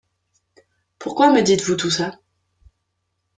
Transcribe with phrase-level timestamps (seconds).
[0.97, 2.17] Pourquoi me dites-vous tout ça?